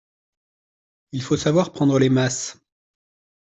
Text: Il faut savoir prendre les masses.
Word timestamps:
Il 1.11 1.21
faut 1.21 1.37
savoir 1.37 1.71
prendre 1.73 1.99
les 1.99 2.09
masses. 2.09 2.57